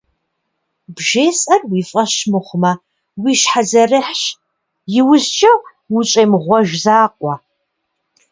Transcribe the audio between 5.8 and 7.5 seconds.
ущӏемыгъуэж закъуэ.